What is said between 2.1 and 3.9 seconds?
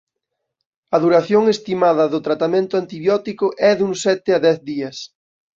do tratamento antibiótico e